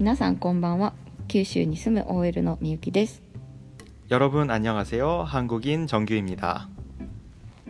[0.00, 0.92] 皆さんこんばんは
[1.28, 3.22] 九州に住む OL のみゆきです
[4.10, 5.24] 여러분 안녕하세요.
[5.24, 6.68] 한국인 정규입니다.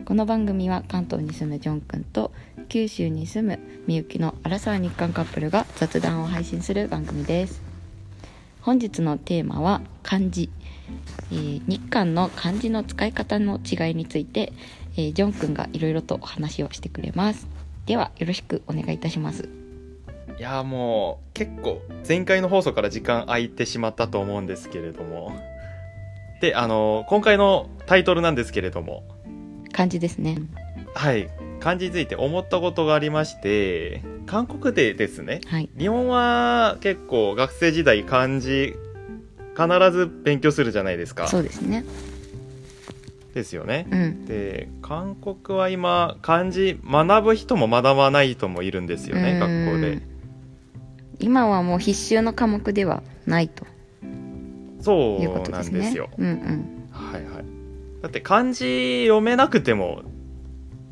[0.05, 2.31] この番組は関東に住むジョンくんと
[2.69, 7.61] 九州に住むみゆきのアラサー日韓カップルが雑談を配信する番組です
[8.61, 10.49] 本日のテーマは漢字、
[11.31, 14.53] えー日韓の漢字の使い方の違いについて、
[14.95, 17.47] えージョンくんがいろいろとお話をしてくれます
[17.85, 19.49] ではよろしくお願いいたします
[20.38, 25.32] いやーもう結構前回の放送から時間空いてしまったと思うんですけれども。
[26.40, 29.04] であの今回のタイトルなんですけれども。
[29.72, 30.38] 漢字ですね。
[30.94, 31.28] はい。
[31.60, 35.70] 漢字について思ったことがありまして韓国でですねはい。
[35.78, 38.74] 日本は結構学生時代漢字
[39.56, 41.28] 必ず勉強するじゃないですか。
[41.28, 41.84] そうですね。
[43.34, 43.86] ですよね。
[43.90, 44.26] うん。
[44.26, 49.38] で韓国は今漢字学ぶ人も学ばない人もいるんですよねうん。
[49.70, 50.11] 学校で
[51.22, 53.66] 今はもう必修の科目ではないと。
[54.80, 56.10] そいうなんですよ。
[56.18, 57.44] うんうんはいはい
[58.02, 60.02] だって漢字読めなくても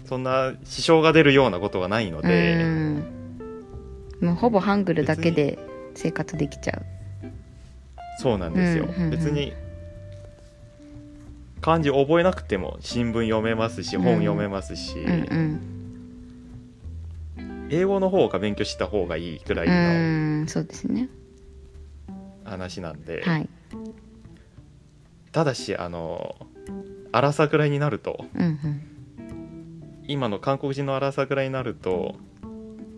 [0.05, 3.05] そんな支障が出るようなことがないので、うん。
[4.21, 5.59] もうほぼハングルだけで
[5.95, 7.31] 生活できちゃう。
[8.19, 9.11] そうなんですよ、うんうんうん。
[9.11, 9.53] 別に
[11.61, 14.03] 漢字覚えなくても新聞読めますしうん。
[14.03, 15.80] 本読めますし、うんうん
[17.71, 19.77] 英語の方が勉強した方がいいくらいのう
[20.43, 21.09] んそうですね。
[22.45, 23.49] 話なんで、はい。
[25.31, 26.35] ただしあの
[27.13, 28.83] 荒さくらいになるとうんうん。
[30.09, 32.17] 今の韓国人の荒さくらいになると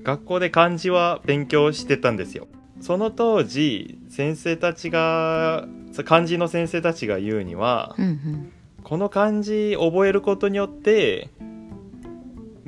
[0.03, 2.49] 学校で漢字は勉強してたんですよ。
[2.81, 5.69] その当時先生たちが
[6.05, 8.53] 漢字の先生たちが言うにはうんうん。
[8.83, 11.29] この漢字覚えることによって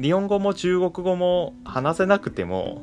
[0.00, 2.82] 日本語も中国語も話せなくても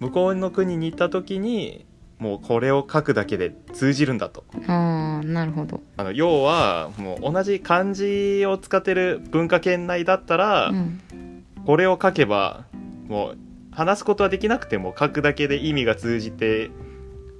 [0.00, 1.86] 向こうの国に行った時に
[2.18, 4.44] もうこれを書くだけで通じるんだと。
[4.68, 5.80] ああなるほど。
[5.96, 11.00] あの要はもう同じ漢字を使ってる文化圏内だったら、うん。
[11.66, 12.64] これを書けば
[13.08, 13.38] もう
[13.70, 16.70] 話すことはできなくても書くだけで意味が通じて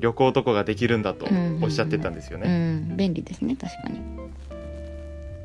[0.00, 1.64] 旅行とかができるんだとうんうんうん。
[1.64, 2.96] おっしゃってたんですようね、ん。
[2.96, 4.00] 便利ですね確かに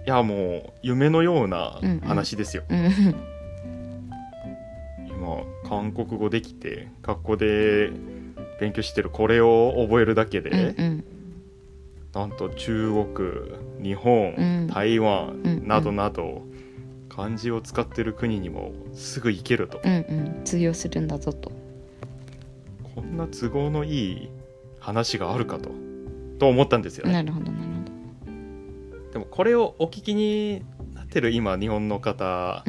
[0.08, 2.00] いやもう夢のようなうんうん。
[2.00, 3.16] 話ですよ、うん。
[5.10, 7.92] 今韓国語できて学校で
[8.62, 11.04] 勉強してるこれを覚えるだけで、うんうん。
[12.14, 14.68] なんと中国日本、うん。
[14.68, 15.68] 台湾うんうん。
[15.68, 16.44] などなど、
[17.10, 19.98] 漢字を使ってる国にもすぐ行けると、うんう
[20.40, 20.42] ん。
[20.46, 21.52] 通用するんだぞと。
[22.96, 24.30] こんな都合のいい
[24.80, 25.70] 話があるかと。
[26.40, 27.12] と思ったんですよね。
[27.12, 27.67] なるほどなるほでも
[29.38, 30.64] これをお聞きに
[30.96, 32.64] なってる今日本の方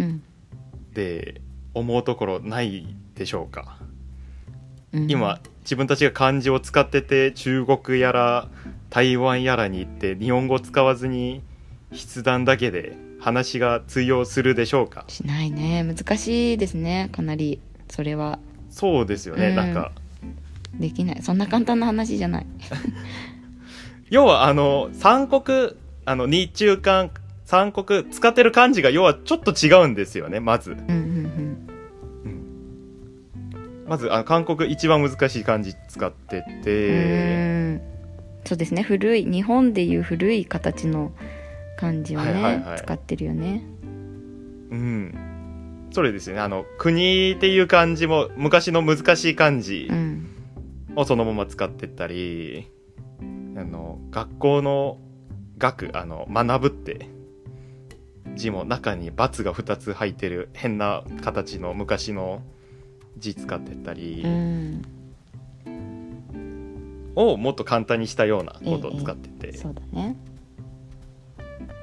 [0.93, 1.41] で
[1.73, 3.79] 思うところないでしょうか、
[4.93, 5.11] うん。
[5.11, 8.49] 今自分たちが漢字を使ってて中国やら
[8.91, 11.41] 台湾やらに行って日本語を使わずに
[11.91, 15.07] 筆談だけで話が通用するでしょうか？
[15.09, 15.83] しないね。
[15.83, 17.09] 難しいですね。
[17.13, 18.41] かなりそれは。
[18.69, 19.57] そうですよね、うん。
[19.57, 19.93] なんか。
[20.75, 21.23] できない。
[21.23, 22.47] そんな簡単な話じゃない。
[24.11, 25.71] 要はあの三国
[26.09, 27.11] あの日中韓
[27.45, 30.73] 三国使ってる漢字が要はちょっと違うんですよねまず。
[30.73, 31.69] うんうん
[33.87, 36.61] まずあの韓国一番難しい漢字使ってうん。
[36.61, 37.81] うて
[38.45, 38.83] そうですね。
[38.83, 41.13] 古い日本でいう古い形の
[41.79, 42.79] 漢字をね、はいはいはい。
[42.79, 43.65] 使ってるよね。
[44.71, 45.89] うん。
[45.91, 46.43] それですよね。
[46.43, 50.27] あの国っていう漢字も昔の難しい漢字うん。
[50.97, 52.71] をそのまま使ってったり
[53.57, 54.99] あの学校の
[55.59, 57.09] 学あの学ぶって
[58.35, 62.43] 字も中に×が2つ入ってる変な形の昔の
[63.19, 64.83] 字使ってったり、うん。
[67.17, 70.17] をもっと簡単にしたようなことを使ってて、そうだね。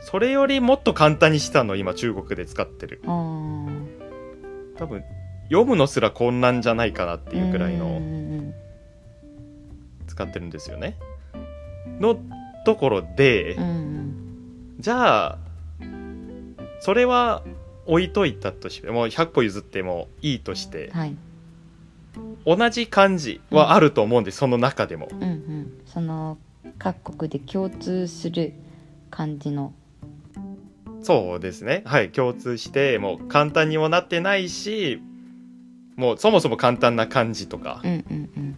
[0.02, 3.02] それよりもっと簡単にしたのを今中国で使ってる。
[3.06, 5.04] 多分
[5.50, 8.54] 読むのすら困難じゃないかなっていうくらいうんのうん。
[10.08, 10.98] 使ってるんですよね。
[12.00, 12.18] の
[12.66, 14.76] ところで、うんうん。
[14.80, 15.38] じゃあ
[16.82, 17.44] それは
[17.86, 21.16] 置いといたとしてもう100歩譲ってもいいとしてはい。
[22.46, 25.08] 同じ漢字はあると思うんです、その中でも。
[25.12, 25.82] うんうん。
[25.86, 26.38] その
[26.78, 28.54] 各国で共通する
[29.10, 29.74] 漢字の。
[31.02, 31.84] そうですね。
[31.86, 35.02] はい共通してもう簡単にもなってないし
[35.96, 38.58] もうそもそも簡単な漢字とかうんうんうん。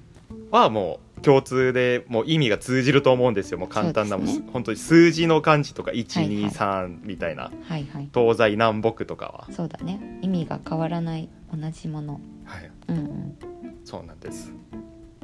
[0.51, 3.58] はもう共通でもう意味が通じると思うんですよ。
[3.58, 4.42] もう簡単な、ね。
[4.54, 6.28] 本当に数字の漢字とかはいはい。
[6.28, 8.10] 123みたいな、はいはい。
[8.14, 10.19] 東西南北とかは、そうだね。
[10.22, 12.22] 意味が変わらない同じもの。
[12.46, 13.38] はい、うんうん。
[13.84, 14.54] そうなんです。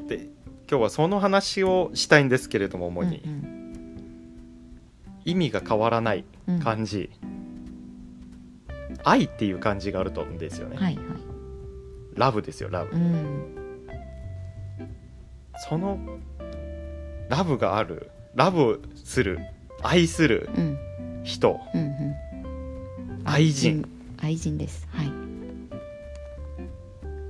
[0.07, 0.29] で
[0.69, 3.53] 今日はその話をしたいんですけれども主に、うん
[5.25, 6.59] 意味が変わらないうん。
[6.59, 7.09] 漢字、
[9.05, 11.05] 愛っていう漢字があると思うんですよね、はいはい。
[12.15, 13.62] ラブですよラブ、うん
[15.57, 15.99] その
[17.29, 19.39] ラブがあるラブする
[19.81, 20.77] 愛するうん。
[21.23, 21.59] 人。
[21.73, 22.15] うんうん。
[23.25, 23.87] 愛人。
[24.21, 24.87] 愛人です。
[24.91, 25.11] はい。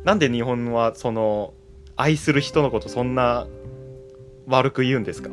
[0.04, 1.54] なんで日本はその
[1.96, 3.48] 愛する人のことそんな
[4.48, 5.30] 悪く言うんですか？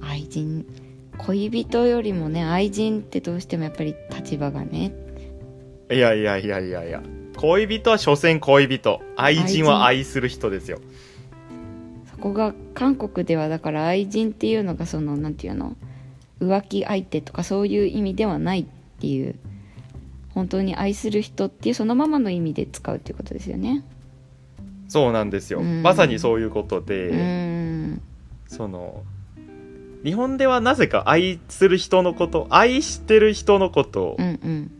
[0.00, 0.66] 愛人。
[1.18, 4.92] 恋人よりもね愛人ってどうしてもやっぱり立場がね。
[5.90, 7.02] いやいやいやいやいや。
[7.36, 9.00] 恋人は所詮恋人。
[9.16, 10.78] 愛人は愛する人ですよ。
[10.78, 10.82] そ
[12.20, 15.76] こが韓国ではだから愛人っていうのがそのなんていうの？
[16.40, 18.66] 浮気相手とかそういう意味ではないっ
[19.00, 19.34] ていう
[20.34, 23.84] 本当に愛する人っていうそのままの意味で使うっていうことですよね。
[24.88, 25.82] そうなんですよ、うん。
[25.82, 28.02] まさにそういうことで、うーん。
[28.48, 29.02] その
[30.02, 34.70] 日本ではなぜか愛する人のこと愛してる人のことをうんうん。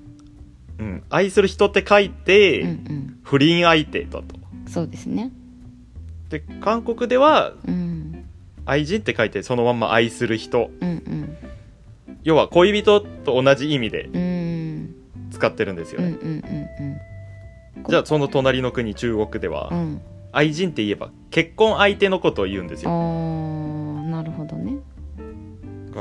[0.78, 3.19] うん、愛する人って書いて、うんうん。
[3.22, 4.25] 不倫相手だと。
[4.66, 5.31] そうですね
[6.31, 8.25] で韓国ではうん。
[8.67, 10.71] 愛人って書いてそのまんま愛する人。
[10.81, 11.37] うんうん。
[12.23, 14.94] 要は恋人と同じ意味でうん。
[15.31, 17.00] 使ってるんですよね、うんうんうん
[17.88, 20.00] じゃあその隣の国中国では、うんうん
[20.32, 24.77] 愛人って言えば結婚相手のことを言うんですあよーなるほどね。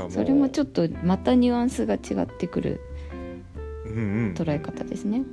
[0.10, 2.80] それもちょっとまたニュアンスが違ってくる
[3.86, 4.00] うんう
[4.32, 4.34] ん。
[4.38, 5.24] 捉え方ですね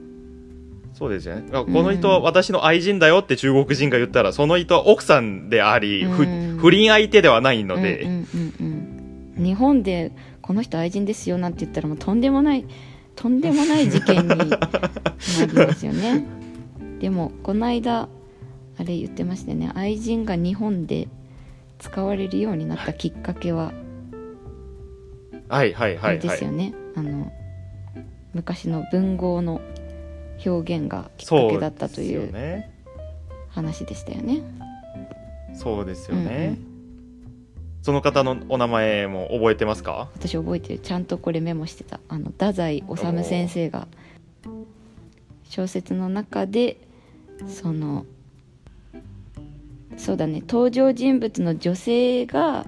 [0.96, 1.44] そうですよね。
[1.52, 8.08] あこの人は私の愛人だよって中国人が言ったらその人は奥さんであり、不倫相手ではないので、うん。
[8.08, 12.64] うんうんうん、日本でこの人愛人ですよなんて言ったらもうとんでもない
[13.14, 16.24] とんでもない事件になりますよね。
[16.98, 18.08] でもこの間
[18.78, 19.70] あれ言ってましたよね。
[19.74, 21.08] 愛人が日本で
[21.78, 23.74] 使われるようになったきっかけは。
[25.48, 26.18] はいはいはいはい。
[26.20, 27.30] ですよね、あの
[28.32, 29.60] 昔の文豪の
[30.44, 32.30] 表現がきっかけだったといそう
[33.48, 34.42] 話でしたよね。
[35.54, 36.76] そうですよね、うん
[37.82, 40.08] その方のお名前も覚えてますか？
[40.16, 40.80] 私覚えてる。
[40.80, 42.00] ちゃんとこれメモしてた。
[42.08, 43.86] あの太宰治先生が
[45.44, 46.78] 小説の中で
[47.46, 48.04] その
[49.96, 50.40] そうだね。
[50.40, 52.66] 登場人物の女性が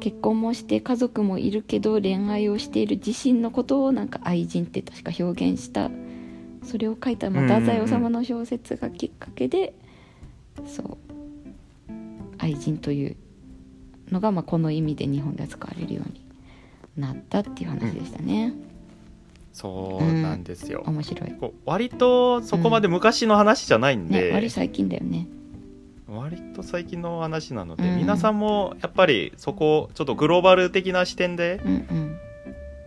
[0.00, 5.90] 結婚もして家族もいるけど恋愛をしている自身のことをなんか愛人って確か表現した
[6.64, 7.62] それを書いた、まあ、うんうんうん。
[7.62, 9.74] 太宰治の小説がきっかけで
[10.66, 10.98] そう
[12.38, 13.16] 愛人という
[14.10, 16.24] のが、まあ、この意味で日本では使われるように
[16.96, 18.54] なったっていう話でしたね、
[19.52, 21.34] そうなんですよ、面白い。
[21.64, 25.26] 割とそこまで昔の話じゃないんで、ね割り最近だよね。
[26.06, 27.96] 割と最近の話なので、うん。
[27.96, 32.03] 皆さんもやっぱりそこちょっとグローバル的な視点でうんうん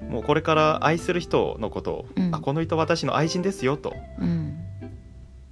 [0.09, 2.35] もうこれから愛する人のことを、うん。
[2.35, 4.57] あこの人私の愛人ですよとうん。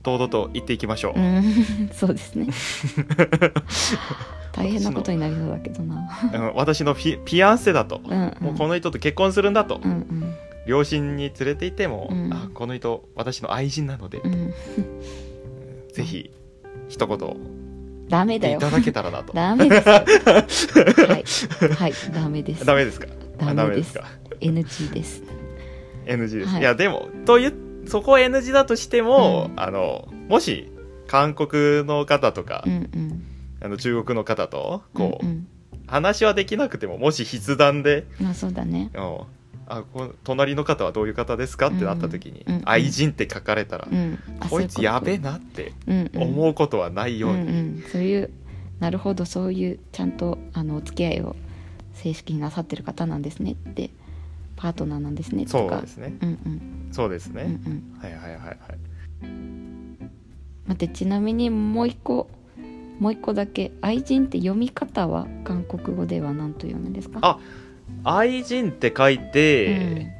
[0.04, 1.44] 堂々と言っていきましょう、うん。
[1.94, 2.48] そうですね。
[4.54, 6.07] 大変なことになりそうだけどな。
[6.34, 8.38] うん私のフィピアンセだと、うんうん。
[8.40, 10.36] もうこの人と結婚するんだと、うんうん。
[10.68, 12.34] 両親に連れて行っても、うん。
[12.34, 14.54] あこの人私の愛人なので、うん。
[15.94, 16.31] ぜひ
[16.88, 17.36] 一言。
[18.08, 18.58] ダメだよ。
[18.58, 19.34] いただけたらなと。
[19.34, 19.96] ダメですよ。
[19.96, 21.24] はい。
[21.74, 21.94] はい。
[22.13, 22.65] ダメです。
[22.65, 23.08] ダメですか？
[23.39, 24.06] あダメですか
[24.42, 25.24] NG です。
[26.06, 26.62] NG です、はい。
[26.62, 29.60] い、やでもというそこ NG だとしても、うん。
[29.60, 30.72] あのもし
[31.08, 33.24] 韓国の方とか、うんうん。
[33.62, 35.48] あの中国の方とこう、うんうん。
[35.88, 38.92] 話はできなくてももし筆談でまあそうだね。
[38.94, 39.20] うん。
[39.68, 42.62] あこの隣の方はどういう方ですかってなった時に、うんうん。
[42.65, 44.20] 愛人って書かれたら、うん。
[44.39, 45.74] あこいつやべえななって
[46.15, 48.32] 思うことはないように、うんうん、そういう
[48.80, 51.36] なるほどそういうちゃんとあのお付き合いを
[51.94, 53.89] 正式になさってる方なんですねって
[54.55, 55.75] パートナーなんですねとか。
[55.75, 56.15] そうですね。
[56.21, 56.89] うんうん。
[56.91, 58.00] そうですね、うんうん。
[58.00, 58.57] はいはいはいはい。
[60.67, 62.29] 待ってちなみにもう一個
[63.00, 67.19] もう一個だけ愛人って読み方は韓国語では何と読むんですか？
[67.21, 67.39] あ
[68.03, 70.12] 愛人って書いて、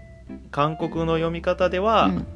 [0.52, 2.28] 韓国の読み方では、うん。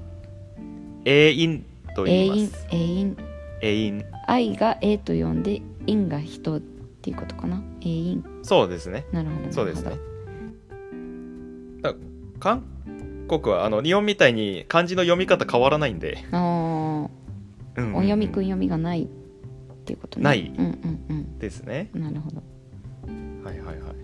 [1.05, 1.65] 永遠
[1.95, 2.67] と言永遠います。
[2.71, 3.17] 永遠
[3.61, 7.61] 永遠愛が A と呼んで因が人っていうことかな？
[7.81, 9.05] 永遠そうですね。
[9.11, 9.53] なるほど。
[9.53, 9.97] そうですね
[12.39, 12.63] 韓
[13.27, 17.09] 国はあの日本みたいに漢字の読み方変わらないんで、ほどあ
[17.75, 17.93] うん。
[17.93, 19.07] ー音読み訓読みがないっ
[19.85, 20.23] ていうことね。
[20.23, 20.53] ない。
[20.57, 21.89] うんうんうんですね。
[21.93, 22.43] なるほど。
[23.43, 23.95] はいはいはい。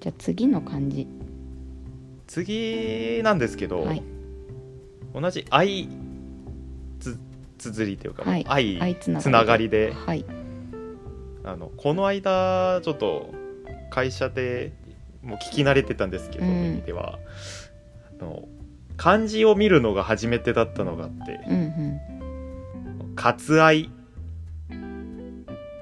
[0.00, 1.06] じゃあ次の漢字。
[2.26, 4.02] 次なんですけど、はい。
[5.14, 5.88] 同じ愛
[7.00, 7.18] つ
[7.58, 8.44] 綴りというか、はい。
[8.48, 9.92] 愛愛つながりつながりで。
[9.92, 10.24] はい。
[11.44, 13.32] あのこの間ちょっと
[13.90, 14.72] 会社で
[15.28, 17.18] もう聞き慣れてたんですけど、うん意味では。
[18.20, 18.48] あの
[18.96, 21.62] 漢字を見るのが初めてだったのがあってうんう
[23.04, 23.82] ん「割愛」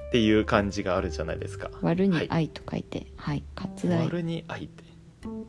[0.07, 1.71] っていう漢字があるじゃないですか。
[1.81, 4.05] 割に愛と書いてはい割愛。
[4.05, 4.83] 割に愛って。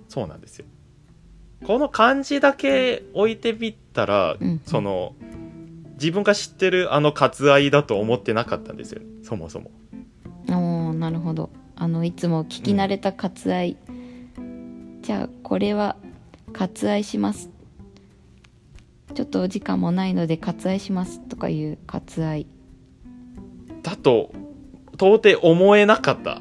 [0.09, 0.65] そうなんですよ。
[1.67, 5.15] この漢字だけ置いてみたら、うんその
[5.95, 9.03] 自分が知ってるあの割愛だと思ってなかったんですよ。
[9.25, 9.71] そもそも。
[10.49, 13.77] おーなるほどあのいつも聞き慣れた割愛、
[15.03, 15.97] じゃあこれは
[16.53, 17.51] 割愛します。
[19.15, 22.47] ちょっとお時間もないので割愛しますとかいう割愛。
[23.85, 24.33] だと
[24.95, 26.41] 到底思えなかった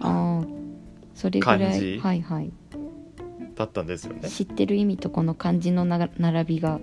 [1.14, 2.52] それぐらいはいはい。
[3.54, 4.28] だったんですよね。
[4.28, 6.80] 知ってる意味とこの漢字のな並びが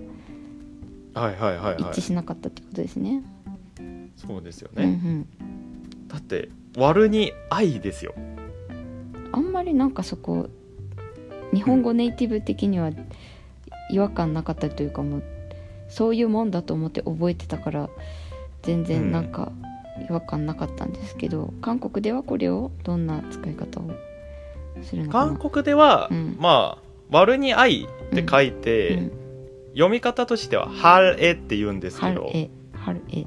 [1.13, 1.77] はいはいはいはい。
[1.77, 3.23] 一致しなかったってことですね、
[4.17, 5.29] そうですよね、うんうん。
[6.07, 8.15] だって割るに愛ですよ
[9.35, 10.49] あんまりなんかそこ
[11.53, 12.91] 日本語ネイティブ的には
[13.91, 15.23] 違和感なかったというかもう
[15.89, 17.91] そういうもんだと思って覚えてたから
[18.63, 19.53] 全然なんか
[20.09, 23.91] 違和感なかったんですけど、韓国ではこれをどんな使い方を
[24.83, 29.25] するのかな韓国では、うんまあ割るに愛って書いて、うん。
[29.75, 33.27] 読み方としては「はえ」って言うんですけど春絵春絵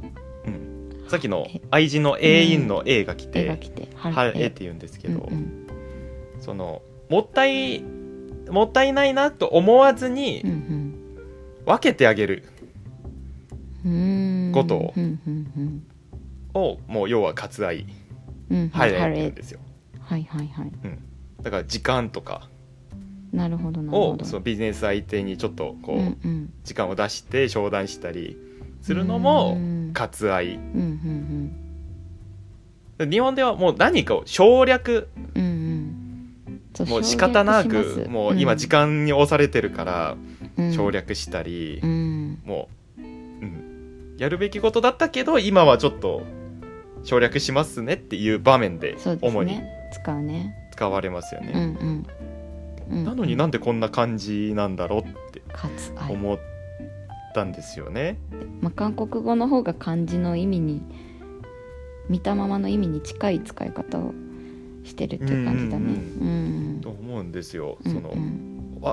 [1.09, 5.66] さっきのえ愛人の A 音の A が来て来て「はえ」って言うんですけど、うん
[6.47, 7.83] そのもったい
[8.49, 10.93] もったいないなと思わずにうんうん
[11.65, 12.45] 分けてあげる。
[14.53, 14.93] ことを。
[14.95, 15.83] うんうん
[16.53, 17.85] をもう要は割愛。
[18.49, 18.69] うん
[19.35, 19.59] ですよ。
[19.99, 20.71] はいはいはい。
[21.43, 22.47] だから時間とか。
[23.33, 24.23] なるほどをど。
[24.23, 26.53] そのビジネス相手にちょっとこうんううん。
[26.63, 28.37] 時間を出して商談したり
[28.81, 29.91] するのもうん。
[29.93, 30.55] 割愛。
[30.55, 30.61] うん
[32.99, 35.09] うん日本ではもう何かを省略
[36.85, 40.17] もう仕方なくもう今時間に押されてるから
[40.57, 40.73] うん。
[40.73, 42.39] 省略したりうん。
[42.45, 46.23] もう、うん、やるべきことだったけど今はちょっと
[47.03, 49.57] 省略しますねっていう場面で主に。
[49.57, 50.53] ね使うね。
[50.71, 52.97] 使われますよね、うんうん。
[52.97, 53.05] うん。
[53.05, 55.41] なのになんでこんな感じなんだろうって
[56.09, 56.39] 思っ
[57.33, 58.17] たんですよね、
[58.61, 60.81] まあ、韓国語の方が漢字の意味に
[62.09, 64.13] 見たままの意味に近い使い方を
[64.87, 65.85] してるっていう感じだね。
[65.85, 66.25] う
[66.77, 68.13] んと思うんですよ、うんその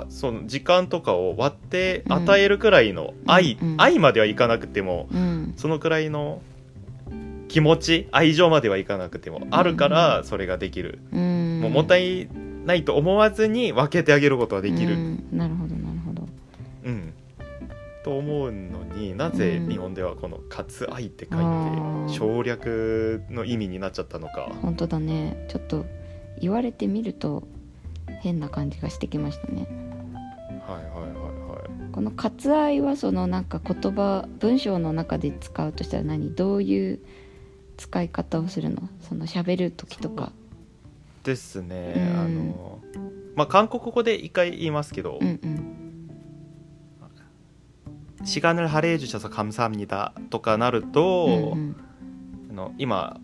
[0.08, 3.80] その時間とかを割って与えるくらいの愛、うんうん。
[3.80, 5.54] 愛まではいかなくてもうん。
[5.56, 6.40] そのくらいの
[7.48, 11.60] 気持ち愛情まではいかなくてもあるからそれができる、うん。
[11.60, 12.28] もうもったい
[12.64, 15.24] ないと思わずに分けてあげることはできる、ううん。
[15.32, 16.26] んなるほどなるほど
[18.04, 19.68] と思うのになぜうん。
[19.70, 24.52] 日本ではこの「割愛」って書あいーて省略の意味になっちゃったのか。
[24.62, 25.46] 本当だね。
[25.48, 25.86] ちょっと
[26.40, 27.48] 言われてみると
[28.20, 29.66] 変な感じがしてきましたね。
[30.66, 31.92] はいはいはいはい。
[31.92, 36.34] この割愛はそのなんか言葉文章の中で使うとしたら何？
[36.34, 37.00] どういう
[37.76, 38.88] 使い方をするの？
[39.00, 40.32] その喋る時とか。
[41.22, 42.20] ですね、うん。
[42.20, 42.80] あの
[43.34, 45.83] まあ韓国語で一回言いますけどうんうん
[48.23, 51.75] 「시간을할애해주셔서감사합니다」とかなると、うん
[52.49, 53.19] あの今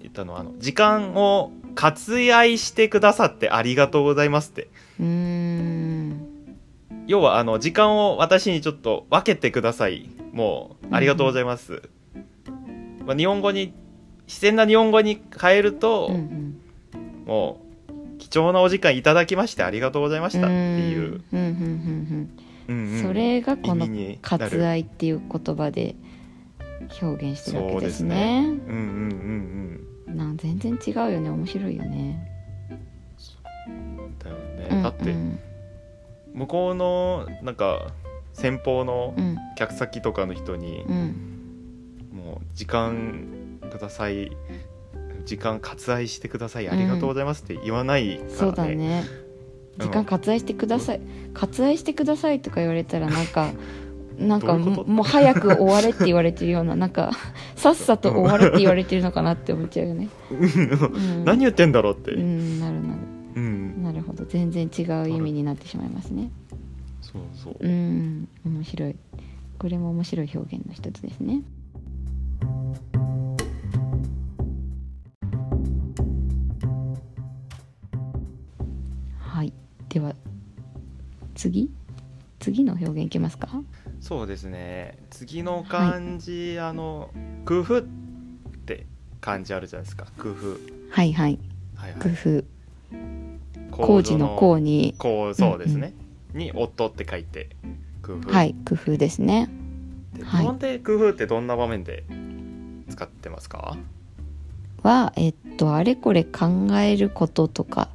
[0.00, 4.68] 言ったのはあの時間を割愛してくださってありがとうございますって
[5.00, 6.28] うんうーん
[7.06, 11.82] 要はあの時間を私にちょっと分けてくださいもうありがとうございます、
[13.06, 13.72] まあ、日本語に
[14.26, 16.60] 自然な日本語に変えると、うんうん
[17.26, 17.64] もう
[18.18, 21.22] 貴重なお時間いただきましてありがとうございましたっていう、
[22.69, 22.83] うんうん。
[22.83, 24.43] うんうんううんんそれがこの意味に「なる。
[24.45, 25.95] 割愛」っていう言葉で
[27.01, 28.43] 表現してるわけですすね。
[28.43, 31.29] ねうんうんうんなん全然違うよね。
[31.29, 32.27] 面白いよね。
[33.67, 35.39] うんだよね、うんだってうん
[36.33, 37.91] 向こうのなんか
[38.33, 39.37] 先方のうん。
[39.57, 41.15] 客先とかの人に、うん。
[42.13, 44.31] もう時間ください。
[45.25, 46.69] 時間割愛してください。
[46.69, 49.03] ありがとうございますって言わないからね、そうだね。
[49.23, 49.28] うん
[49.79, 51.01] 時間割愛してください。
[51.33, 53.51] 割愛してくださいとか言われたらなんか
[54.17, 57.11] なんかももう早く終われって言われてるようななんか
[57.55, 62.99] さっさと終われって言われてるのかなって思っちゃうよね、うん、何言ってんだろうって、ううんんなるなる。
[63.81, 64.25] なるほど。
[64.25, 66.29] 全然違う意味になってしまいますね。
[67.01, 68.27] そうそう、うん。
[68.45, 68.95] 面白い。
[69.59, 71.41] これも面白い表現の一つですね
[79.89, 80.13] では
[81.35, 81.69] 次？
[82.39, 83.49] 次の表現いきますか？
[83.99, 84.97] そうですね。
[85.09, 87.09] 次の漢字、あの
[87.45, 87.81] 工夫っ
[88.65, 88.85] て
[89.19, 90.05] 漢字あるじゃないですか。
[90.17, 90.57] 工夫
[90.91, 91.39] はいはい。
[91.75, 92.01] はいはい。
[92.01, 92.43] 工夫
[93.71, 94.95] 工事の工に。
[94.97, 95.93] こうそうですね、
[96.33, 97.49] に夫って書いて
[98.03, 99.49] 工夫、はい工夫ですね。
[100.13, 100.45] ではい。
[100.45, 102.03] ほんで工夫ってどんな場面で
[102.89, 103.75] 使ってますか？
[104.83, 107.89] はえっとあれこれ考えることとか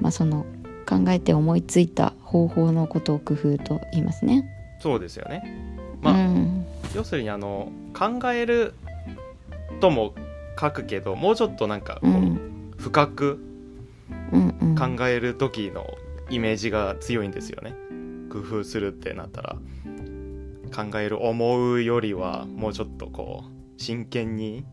[0.00, 0.46] まあその
[0.84, 4.44] 考えて思いついた方法のことを工夫と言いますね。
[4.80, 5.42] そうですよね。
[6.02, 6.66] まあ、うん。
[6.94, 8.74] 要するにあの考える
[9.80, 10.14] とも
[10.60, 12.74] 書くけどもうちょっとなんかこう、うん。
[12.76, 13.40] 深く
[14.78, 15.86] 考える時の
[16.28, 17.74] イメージが強いんですよね。
[18.30, 19.56] 工夫するってなったら。
[20.74, 24.64] 考える思うよりはもうちょっとこう真剣に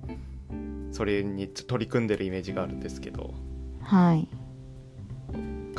[0.91, 3.34] それに取り組んでるイメージがあるんですけど。
[3.84, 4.27] はい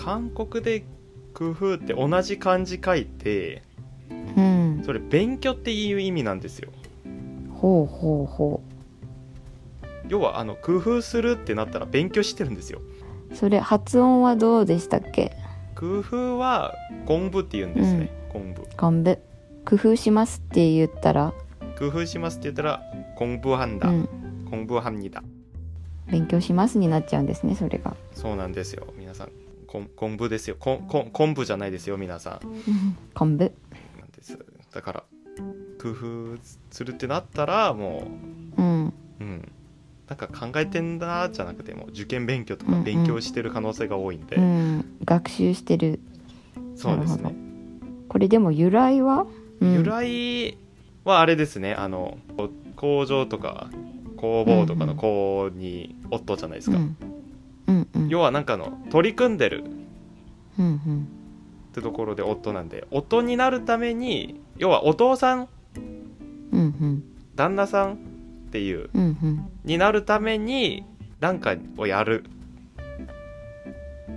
[0.04, 0.84] 韓国で
[1.32, 3.62] 工夫って同じ漢字書いて、
[4.36, 6.70] うん、それ勉強っていう意味なんですよ。
[7.54, 10.06] ほうほうほう。
[10.08, 12.80] 要はあの工夫するってなったら勉強してるんですよ。
[13.32, 15.36] それ発音はどうでしたっけ？
[15.76, 16.74] 工夫は
[17.06, 19.18] 昆布って言うんですね、うん、昆布昆布
[19.64, 21.32] 工夫しますって言ったら？
[21.78, 22.82] 工夫しますって言ったら
[23.16, 24.08] 昆布はんだ、うん、
[24.50, 25.22] 昆布はんにだ
[26.10, 27.94] 勉強しますになっちゃうんですねそれが。
[28.14, 28.86] そうなんですよ。
[28.98, 29.28] 皆さん
[29.72, 30.56] こん昆布ですよ。
[30.58, 32.94] こんこん昆布じゃないですよ皆さん。
[33.14, 33.52] 昆布？
[33.98, 34.38] なんです。
[34.70, 35.04] だから
[35.80, 36.36] 工夫
[36.70, 38.06] するってなったらも
[38.58, 38.86] うん。
[38.88, 39.52] ううん。
[40.08, 42.84] なんか考えてんだじゃなくてもう受験勉強とかうんうん。
[42.84, 44.84] 勉強してる可能性が多いんで、うん。
[45.06, 46.00] 学習してる。
[46.76, 47.34] そうですね。
[48.10, 49.26] これでも由来は、
[49.60, 50.58] うん、由来
[51.04, 51.72] はあれですね。
[51.72, 53.70] あのこ工場とか
[54.18, 56.96] 工房とかの工に夫じゃないですか、うん
[57.68, 58.08] うんうん。
[58.08, 59.64] 要はなんかの取り組んでる。
[60.58, 61.08] うんうん。
[61.70, 65.48] ってところで夫なんで夫になるために要はお父さん
[66.52, 67.04] うんうん。
[67.34, 67.96] 旦那さんっ
[68.50, 69.48] ていううんうん。
[69.64, 70.84] になるために
[71.20, 72.24] 何かをやる。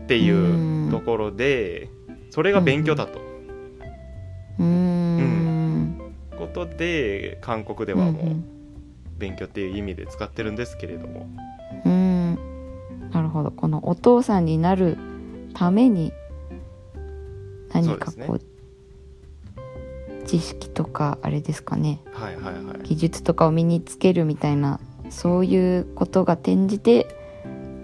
[0.04, 1.90] っていうところで
[2.30, 3.20] それが勉強だと、
[4.60, 5.66] うーん。
[6.38, 8.36] ことで韓国ではもう
[9.18, 11.28] 勉強っていう意味で使ってるんですけれども
[13.36, 14.98] ほどこのお父さんになる
[15.54, 16.14] ために
[17.74, 18.42] 何かこう
[20.26, 22.02] 知識とかあれですかね。
[22.14, 22.80] はいはいはい。
[22.84, 27.08] 技術とかを身につけるみたいなそういうことが転じて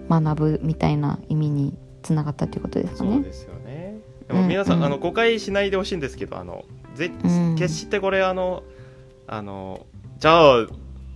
[0.08, 3.12] 学ぶみたいな意味につながったということですかね。
[3.12, 3.98] そうですよね。
[4.28, 4.80] でも皆さん、うん。
[4.80, 7.56] うんあの誤解しないでほしいんですけどあのぜうん。
[7.56, 8.62] 決してこれあの
[9.26, 9.86] あの
[10.18, 10.66] じゃあ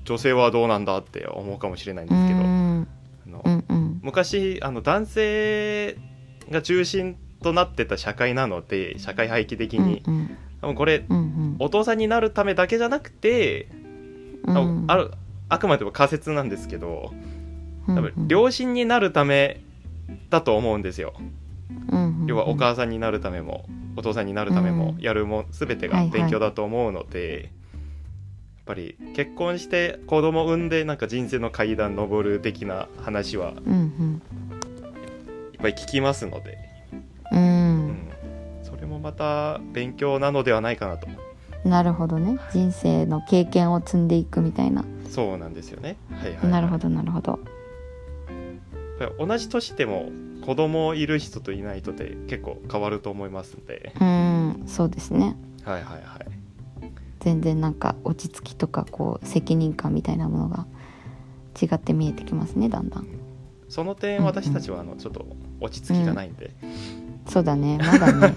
[0.04, 2.55] 女性はどうなんだって思うかもしれないんうですけど、うん
[4.06, 5.96] 昔あの男性
[6.48, 11.56] が中心となってた社会なので社会背景的に、うん多分これうんうん。
[11.58, 13.68] お父さんになるためだけじゃなくて、
[14.44, 15.10] うん多分ある
[15.50, 17.12] あくまでも仮説なんですけど
[17.86, 18.28] 多分うん。
[18.28, 19.60] 両親になるため
[20.30, 21.12] だと思うんですよ。
[21.90, 23.66] うんうん要はお母さんになるためも
[23.96, 27.50] お父さんになるためもうんやるもん全てが勉強だと思うので、
[28.66, 34.20] ぱり結婚して子供産んでなんか人生の階段登る的な話はうん
[35.54, 36.58] いっぱい聞きますので、
[37.32, 37.38] うん。
[37.38, 37.86] ううん。
[37.88, 38.12] ん、
[38.62, 41.06] それもまた勉強なのではないかなと。
[41.64, 42.38] なるほどね。
[42.52, 45.96] 人生の経験を積んでいくみたいな、そうなんですよね。
[46.10, 46.50] はいはいはい。
[46.50, 47.38] なるほどなるほど。
[49.00, 50.10] やっぱり同じ年でも
[50.44, 55.36] 子供いる人といない人で結構変わると思いますんで、うんそうですね。
[55.64, 56.35] はいはいはい。
[57.20, 60.66] 全然なんか落ち着きとかこう責任感みたいなものが
[61.60, 63.06] 違って見えてきますねだんだん。
[63.68, 65.26] その点うんうん私たちはあのちょっと
[65.60, 66.54] 落ち着きがないんで、
[67.28, 67.78] そうだね。
[67.78, 68.34] まだね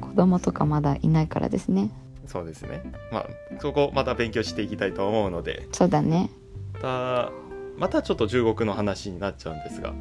[0.00, 1.90] 子供とかまだいないからですね。
[2.26, 2.82] そうですね。
[3.12, 3.26] まあ、
[3.60, 6.30] そこまた勉強していきたいと思うので、そうだね。
[6.74, 7.32] また、
[7.76, 9.92] またちょっと中国の話になっちゃうんですが、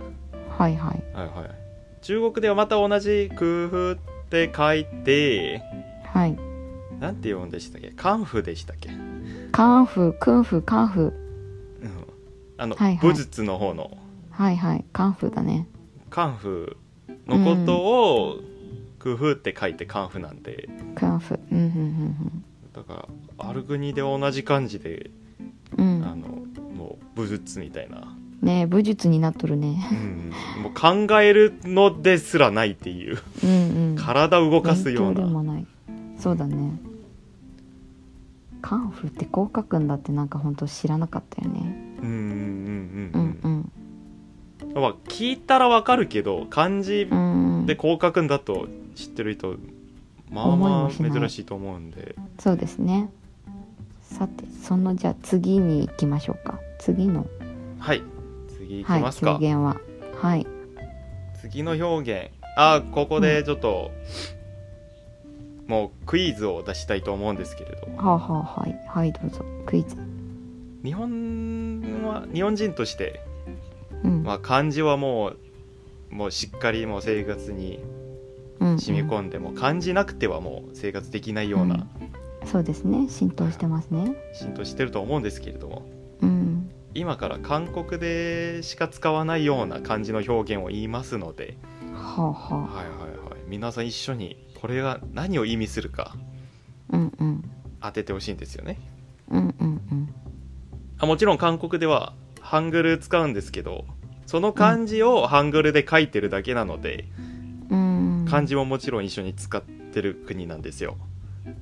[0.58, 1.04] はいはい。
[1.14, 1.50] はいはい。
[2.02, 3.98] 中国ではまた同じ工夫っ
[4.30, 5.62] て書いて、
[6.06, 6.53] はい
[7.04, 7.92] なんて読んでしたっけ？
[7.92, 11.14] カンフでしたっけ、うん、カンフクンフカンフ
[12.58, 13.10] あの、はいはい。
[13.10, 13.98] 武術の方の。
[14.32, 14.86] はいはい。
[14.94, 15.68] カンフだね。
[16.10, 16.78] カンフ
[17.28, 18.40] のことを、
[19.00, 25.10] 工夫って書いてカンフなんで、カンフうんうんだから、ある国で同じ漢字で、
[25.78, 25.98] うん。
[25.98, 26.28] うんあの、
[26.78, 28.16] もう武術みたいな。
[28.42, 29.90] ねえ武術になっとるね。
[29.92, 33.18] うん、もう考えるのですらないっていう。
[33.44, 33.96] うんうん。
[33.98, 35.22] 体を動かすような。
[35.26, 35.68] もない。
[36.18, 36.80] そうだね
[38.64, 41.60] カンフってこう書くんだってなんか本当知らなかったよね。
[42.02, 42.16] うんうん
[43.14, 43.52] ううんうん。
[43.52, 43.72] うん
[44.74, 49.58] まあ聞いたらわかるけど漢字うんでこう書くんだと知ってる人
[50.32, 52.16] まあまあ珍しいと思うんで。
[52.40, 53.10] そうですね。
[54.02, 56.60] さてそのじゃあ次に行きましょうか。
[56.80, 57.28] 次の。
[57.80, 58.02] はい。
[58.48, 59.78] 次次いきはいますか、表現は。
[60.22, 60.48] はい。
[61.42, 62.32] 次の表現。
[62.56, 63.92] あここでちょっと、
[65.68, 67.98] もうクイズを出したいと思うんですけれども。
[67.98, 68.80] はあ、はあ、はい。
[68.88, 69.46] はいどうぞ。
[69.66, 69.96] クイズ。
[70.84, 73.22] 日本は日本人として、
[74.04, 77.80] うん、まあ、漢字はもうもうしっかりもう生活に
[78.60, 81.88] うん染み込んで、もう漢字なくてはもう生活できないような
[82.46, 83.08] そうですね。
[83.10, 84.16] 浸透してますね。
[84.34, 85.84] 浸透してると思うんですけれども。
[86.22, 86.70] うん。
[86.94, 91.58] 今から韓国でしか使わないような漢字の表現を言いますので、
[91.94, 96.16] はあははいはいはい、皆さん一緒にこれが何を意味するか
[96.90, 97.52] あうんうん。
[97.82, 98.80] 当ててほしいんですよね。
[99.30, 100.16] うんうんうん。
[101.00, 103.84] あもちろん韓国ではハングル使うんですけど
[104.26, 107.10] その漢字をハングルで書いてるだけなので、
[107.70, 108.26] うん。
[108.30, 110.96] 漢字ももちろん一緒に使ってる国なんですよ、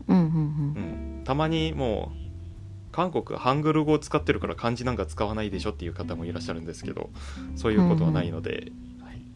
[0.07, 7.09] うんうんうん、たまにもう韓国ハングル語を使ってるから漢字なんか使わないでしょっていう方もいらっしゃるんですけど
[7.55, 8.90] そういうことはないので、はいうん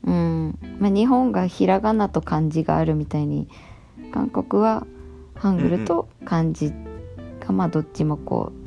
[0.06, 0.58] うん。
[0.80, 3.48] まあ日本がひらがなと漢字があるみたいに
[4.12, 4.86] 韓国は
[5.36, 6.72] ハングルと漢字
[7.40, 8.66] がまあどっちもこう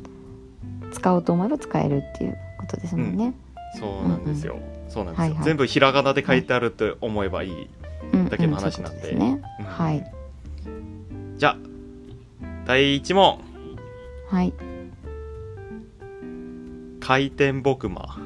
[0.91, 3.33] 使おうと思えば使えるっていうことですもんね、
[3.79, 5.43] そうなんですよ、そうなんですよ、はいはい。
[5.43, 9.01] 全部ひらがなで書いてあるって思えばいい、うんうんだけの話なん。
[9.01, 9.15] で
[9.65, 10.11] はい。
[11.37, 11.57] じゃあ
[12.65, 13.39] 第1問。
[14.29, 14.53] はい。
[16.99, 18.17] 回転木馬。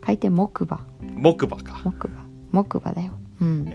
[0.00, 0.84] 回転木馬
[1.16, 1.80] 木馬か。
[1.84, 2.26] 木馬。
[2.52, 3.12] 木馬だよ。
[3.40, 3.72] うん。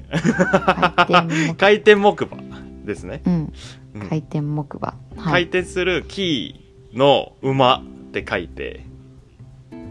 [1.57, 2.37] 回転木馬。
[2.85, 3.53] ですね、うん。
[3.95, 4.07] うん。
[4.07, 5.31] 回転木馬、はい。
[5.31, 8.85] 回転するキーの馬って書いて。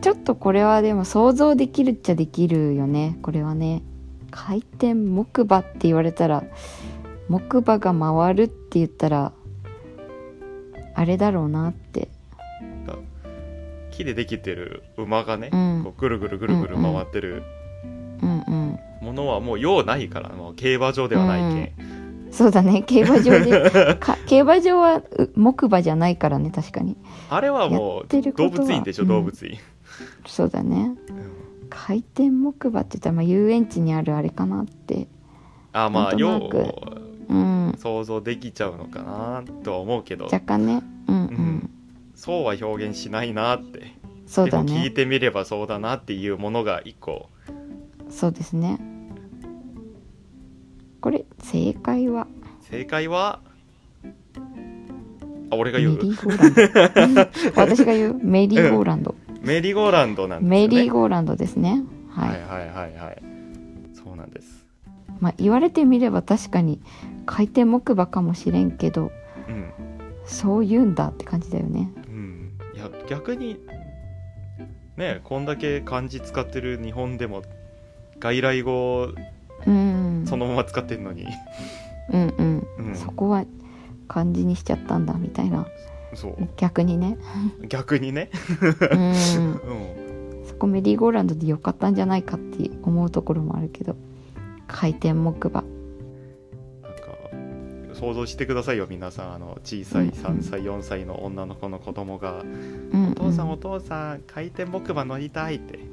[0.00, 3.18] ちょっとこれはでも想像できるっちゃできるよね。
[3.22, 3.82] これはね。
[4.30, 6.44] 回転木馬って言われたら
[7.28, 9.32] 木馬が回るって言ったら
[10.94, 12.08] あれだろうなって
[13.96, 15.80] 木でできてる馬がね、うん。
[15.84, 17.42] こうぐるぐるぐるぐる回ってる
[19.00, 22.82] ものはもう用ないからもう競馬場ではないけん、そうだね。
[22.82, 26.96] 競馬場で か競馬場はう木馬じゃないからね確かに。
[27.30, 29.08] あれはもう動物園でしょ、うん。
[29.08, 29.58] 動物園、
[30.26, 30.92] そうだね。
[31.08, 31.68] うん。
[31.70, 35.08] 回転木馬って言ったらまあ遊園地にあるあれかなって。
[35.72, 36.58] あまあよく。
[37.28, 37.74] ううん。
[37.78, 40.24] 想像できちゃうのかなとは思うけど。
[40.26, 40.82] 若干ね。
[41.08, 41.70] うんううんん
[42.16, 43.92] そうは表現しないなって。
[44.26, 47.28] そうだでも聞いねてみればそうだなっていうものが一個。
[48.10, 48.80] そうですね。
[51.00, 52.26] これ正解は？
[52.62, 53.40] 正解は？
[55.50, 55.98] あ俺がメ言う？
[56.00, 57.20] リーゴーランド。
[57.54, 58.20] 私が言う？
[58.20, 60.60] メリーゴーランド、メリーゴーランドなんですよね。
[60.62, 61.84] メリーゴーランドですね。
[62.08, 63.22] はい、はいはいはいはい。
[63.94, 64.66] そうなんです。
[65.20, 66.80] まあ言われてみれば確かに
[67.26, 69.12] 回転木馬かもしれんけど
[69.48, 69.70] うん。
[70.24, 71.92] そう言うんだって感じだよね
[73.08, 73.58] 逆に
[74.96, 77.42] ねこんだけ漢字使ってる日本でも
[78.18, 79.08] 外来語
[79.64, 81.26] そのまま使ってるのに、
[82.12, 82.94] うんうん、うん。
[82.94, 83.44] そこは
[84.08, 85.66] 漢字にしちゃったんだみたいな。
[86.14, 86.48] そう。
[86.56, 87.18] 逆にね。
[87.68, 88.30] 逆にね、
[88.90, 89.10] うん。
[90.40, 93.96] うん、そこメリーゴーランドでよかったんじゃないかって思うところもあるけど
[94.66, 95.64] 回転木馬
[97.98, 99.34] 想像してくださいよ皆さん。
[99.34, 100.10] あの小さいうん。
[100.10, 102.40] 3歳4歳の女の子の子供が。
[102.40, 105.78] うん、うん、お父さんお父さん回転木馬乗りたいって。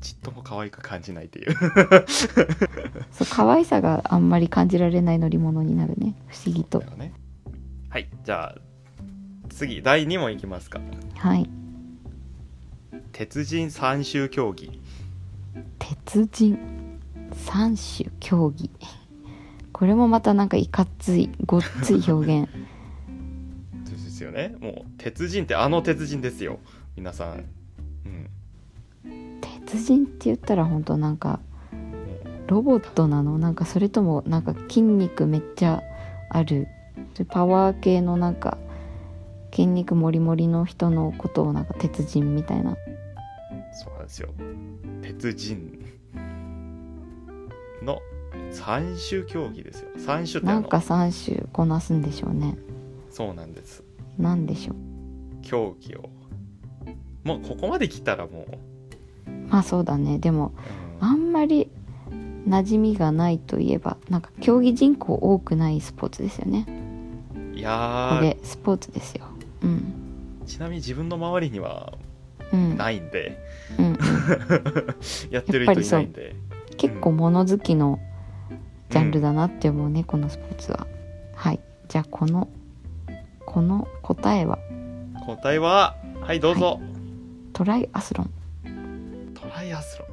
[0.00, 1.54] ちっとも可愛く感じないっていう。
[3.12, 6.14] そう可愛さがあんまり感じられない乗り物になるね。
[6.26, 6.80] 不思議と。
[6.98, 7.12] ね。
[7.88, 8.58] はいじゃあ
[9.50, 10.80] 次第2問いきますか。
[11.14, 11.48] はい。
[13.12, 14.80] 鉄人三種競技。
[15.78, 16.58] 鉄人
[17.32, 18.70] 三種競技
[19.74, 22.48] これもまたなんかいかついごっつい表現。
[23.90, 24.54] ですよね。
[24.60, 26.60] もう鉄人ってあの鉄人ですよ。
[26.96, 27.44] 皆さん。
[29.04, 29.40] うん。
[29.40, 31.40] 鉄人って言ったら本当なんか
[32.46, 33.38] ロボットなの？
[33.38, 35.82] なんかそれともなんか筋肉めっちゃ
[36.30, 36.68] ある？
[37.28, 38.56] パワー系のなんか
[39.50, 42.76] 筋肉もりもりの人のことをなんか鉄人みたいな。
[43.72, 44.28] そうなんですよ。
[45.02, 45.72] 鉄人。
[45.72, 45.73] の
[48.54, 49.88] 三種競技ですよ。
[49.98, 52.56] 三種なんか3種こなすんでしょうね。
[53.10, 53.82] そうなんです。
[54.16, 54.76] なんでしょう。
[55.42, 56.08] 競技を。
[57.24, 58.46] もうここまで来たらも
[59.48, 60.18] まあそうだね。
[60.18, 60.52] でも
[61.00, 61.68] う、あんまり
[62.48, 66.64] 馴染みがないといえばなんか競技人口多くないスポーツですよね。
[67.34, 68.16] うん、いやー。
[68.18, 69.26] これスポーツですよ。
[69.62, 70.42] うん。
[70.46, 71.92] ちなみに自分の周りには
[72.52, 72.76] うん。
[72.76, 73.38] ないんで、
[73.78, 73.98] うん。
[75.30, 76.36] やってる人いないんで。
[76.76, 77.98] 結構物好きの
[78.90, 80.86] ジャンルだなって思うね、このスポーツは。
[81.34, 81.60] はい。
[81.88, 82.48] じゃあこの
[83.46, 84.58] この答えは？
[85.26, 86.80] 答えははいどうぞ、
[87.52, 88.30] トライアスロン。
[89.34, 90.08] トライアスロン。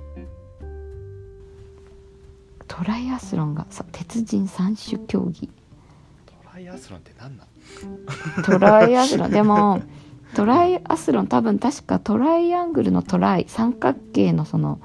[2.68, 5.50] トライアスロンがさ鉄人三種競技。
[6.26, 7.48] トライアスロンって何なん
[8.44, 9.32] トライアスロン。
[9.32, 9.82] でも
[10.36, 14.80] トライアスロン多分確かトライアングルのトライ三角形のその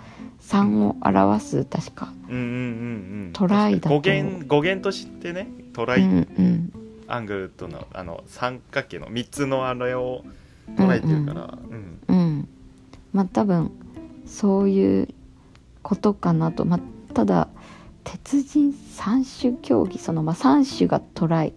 [0.47, 2.13] 3を表す確か。
[2.29, 3.31] うんうんうんうん。
[3.33, 6.73] トライだと語源語源としてねトライうんうん
[7.09, 10.25] アングルとのあの三角形の3つのあれを
[10.77, 11.59] 捉えてるから。
[11.69, 12.01] うん。
[12.07, 12.49] うん。
[13.13, 13.73] まあ多分
[14.25, 15.09] そういう
[15.83, 16.65] ことかなと。
[16.65, 16.81] まあ
[17.15, 17.49] ただ
[18.05, 21.55] 鉄人三種競技そのまあ3種がトライ、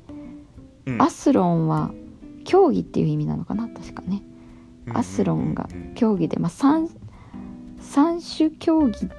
[0.88, 1.02] うん。
[1.02, 1.92] アスロンは
[2.44, 4.24] 競技っていう意味なのかな確かね。
[4.94, 5.88] アスロンがうんうん。
[5.90, 6.90] うん競技で、まあ、三
[7.80, 9.10] 三種競技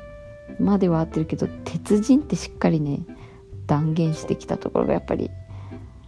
[0.58, 3.00] までは合ってるけど鉄人ってしっかりね
[3.66, 5.30] 断言してきたところがやっぱり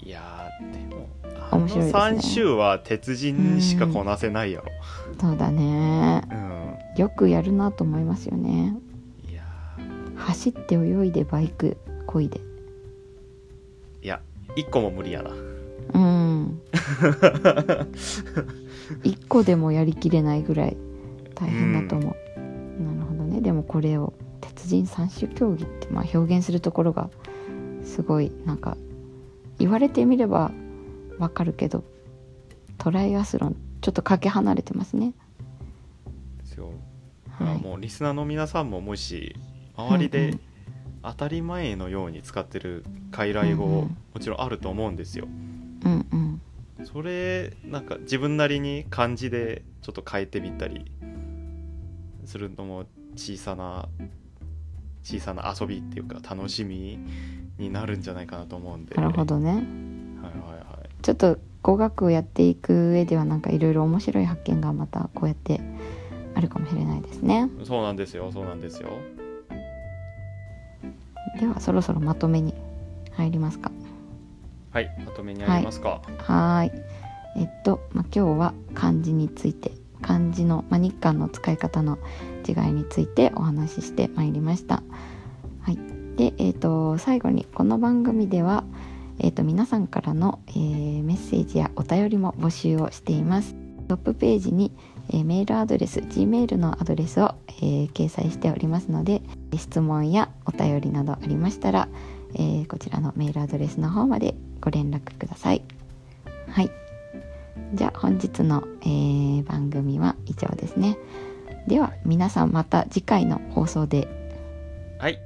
[0.02, 1.08] いやーでも
[1.52, 2.00] 面白いですね。
[2.00, 4.66] 3種は鉄人しかこなせないやろ。
[5.20, 6.22] そうだね。
[6.30, 7.00] うん。
[7.00, 8.74] よくやるなと思いますよね。
[9.30, 9.42] いや
[10.16, 12.40] 走って泳いでバイク漕いで。
[12.40, 14.20] ーいや
[14.56, 15.30] 1個も無理やな。
[15.94, 16.60] うん。
[19.04, 20.76] 一個でもやりきれないぐらい
[21.34, 22.22] 大変だと思う、なるほどね
[23.42, 27.10] でもこれを鉄人三種競技ってまあ表現するところが
[27.84, 28.76] すごいなんか
[29.58, 30.52] 言われてみれば
[31.18, 31.84] わかるけど
[32.78, 35.14] トライアスロンちょっとかけ離れてますね。
[36.38, 36.70] ですよ。
[37.30, 37.58] はい。
[37.58, 39.36] もうリスナーの皆さんももし
[39.76, 40.40] 周りでん
[41.02, 45.26] 当たり前のように使ってる傀儡語もちろんあると思うんですよ。
[45.84, 46.40] うんうん。
[46.84, 50.90] それなんか自分なりに漢字でちょっと変えてみたり
[52.24, 53.88] するのも小さな
[55.02, 56.98] 小さな遊びっていうか楽しみ
[57.58, 58.94] になるんじゃないかなと思うんで。
[58.94, 59.50] なるほどね。
[59.50, 59.62] はいはい
[60.58, 61.02] はい。
[61.02, 65.60] ちょっと語学をやっていく上ではなんかいろいろ面白い発見がまたこうやって
[66.34, 67.48] あるかもしれないですね。
[67.64, 68.90] そうなんですよそうなんですよ。
[71.40, 72.54] ではそろそろまとめに
[73.12, 73.70] 入りますか。
[74.70, 76.00] はいまとめにありますか。
[76.18, 76.72] はーい。
[77.36, 79.72] えっと、まあ、今日は漢字について、
[80.02, 81.98] 漢字の、まあ、日韓の使い方の
[82.46, 84.82] 違いについてお話ししてまいりました。
[85.62, 85.78] はい。
[86.16, 88.64] で、えっと、最後にこの番組では、
[89.18, 93.54] えっと、皆さんからの、えーメッセージやお便りも募集をしています。
[93.88, 94.72] トップページに、
[95.10, 99.22] えメールアドレス、Gmail のアドレスを、えー掲載しておりますので、
[99.56, 101.88] 質問やお便りなどありましたら、
[102.34, 105.62] えこちらのメールアドレスの方までご連絡ください。
[106.48, 106.81] はい。
[107.74, 110.98] じゃあ本日の、えー、番組は以上ですね。
[111.66, 114.08] では皆さんまた次回の放送で。
[114.98, 115.18] はい。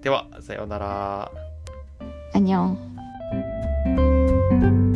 [0.00, 1.30] ではさようなら。
[2.32, 4.87] あにょん。